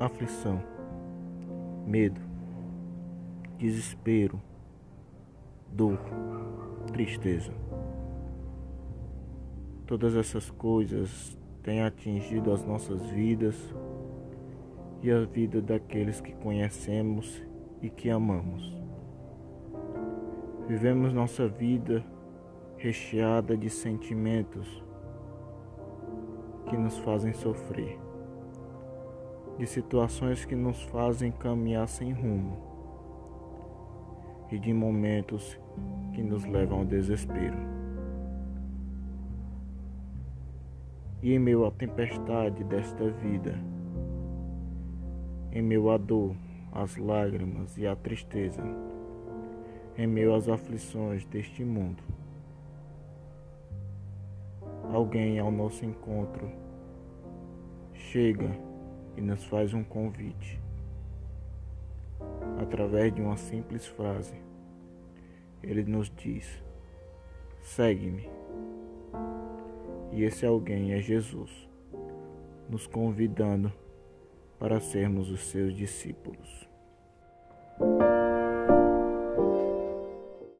aflição, 0.00 0.62
medo, 1.86 2.18
desespero, 3.58 4.40
dor, 5.70 6.00
tristeza. 6.90 7.52
Todas 9.86 10.16
essas 10.16 10.50
coisas 10.50 11.36
têm 11.62 11.82
atingido 11.82 12.50
as 12.50 12.64
nossas 12.64 13.10
vidas 13.10 13.74
e 15.02 15.10
a 15.10 15.20
vida 15.20 15.60
daqueles 15.60 16.18
que 16.18 16.32
conhecemos 16.32 17.44
e 17.82 17.90
que 17.90 18.08
amamos. 18.08 18.74
Vivemos 20.66 21.12
nossa 21.12 21.46
vida 21.46 22.02
recheada 22.78 23.54
de 23.54 23.68
sentimentos 23.68 24.82
que 26.66 26.76
nos 26.76 26.96
fazem 26.98 27.34
sofrer, 27.34 27.98
de 29.60 29.66
situações 29.66 30.46
que 30.46 30.56
nos 30.56 30.80
fazem 30.84 31.30
caminhar 31.30 31.86
sem 31.86 32.12
rumo 32.12 32.56
e 34.50 34.58
de 34.58 34.72
momentos 34.72 35.60
que 36.14 36.22
nos 36.22 36.46
levam 36.46 36.78
ao 36.78 36.84
desespero. 36.86 37.58
E 41.22 41.34
em 41.34 41.38
meio 41.38 41.66
à 41.66 41.70
tempestade 41.70 42.64
desta 42.64 43.10
vida, 43.10 43.54
em 45.52 45.60
meio 45.60 45.90
à 45.90 45.98
dor, 45.98 46.34
às 46.72 46.96
lágrimas 46.96 47.76
e 47.76 47.86
à 47.86 47.94
tristeza, 47.94 48.62
em 49.98 50.06
meio 50.06 50.34
às 50.34 50.48
aflições 50.48 51.26
deste 51.26 51.62
mundo, 51.66 52.02
alguém 54.90 55.38
ao 55.38 55.50
nosso 55.50 55.84
encontro 55.84 56.50
chega 57.92 58.69
e 59.16 59.20
nos 59.20 59.44
faz 59.44 59.74
um 59.74 59.82
convite 59.82 60.60
através 62.60 63.12
de 63.14 63.20
uma 63.20 63.36
simples 63.36 63.86
frase. 63.86 64.34
Ele 65.62 65.84
nos 65.84 66.10
diz: 66.10 66.62
segue-me. 67.60 68.28
E 70.12 70.24
esse 70.24 70.44
alguém 70.44 70.92
é 70.92 71.00
Jesus, 71.00 71.68
nos 72.68 72.86
convidando 72.86 73.72
para 74.58 74.80
sermos 74.80 75.30
os 75.30 75.40
seus 75.40 75.74
discípulos. 75.74 76.69